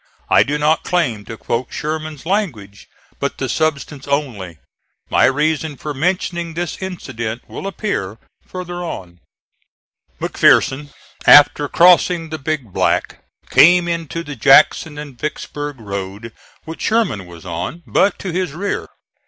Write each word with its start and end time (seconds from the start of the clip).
I 0.31 0.41
do 0.41 0.57
not 0.57 0.83
claim 0.83 1.25
to 1.25 1.37
quote 1.37 1.71
Sherman's 1.71 2.25
language; 2.25 2.87
but 3.19 3.37
the 3.37 3.47
substance 3.47 4.07
only. 4.07 4.57
My 5.11 5.25
reason 5.25 5.77
for 5.77 5.93
mentioning 5.93 6.55
this 6.55 6.81
incident 6.81 7.47
will 7.47 7.67
appear 7.67 8.17
further 8.43 8.83
on. 8.83 9.19
McPherson, 10.19 10.87
after 11.27 11.69
crossing 11.69 12.29
the 12.31 12.39
Big 12.39 12.73
Black, 12.73 13.23
came 13.51 13.87
into 13.87 14.23
the 14.23 14.35
Jackson 14.35 14.97
and 14.97 15.19
Vicksburg 15.19 15.79
road 15.79 16.33
which 16.63 16.81
Sherman 16.81 17.27
was 17.27 17.45
on, 17.45 17.83
but 17.85 18.17
to 18.17 18.31
his 18.31 18.53
rear. 18.53 18.87